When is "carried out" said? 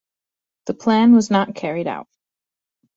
1.53-2.07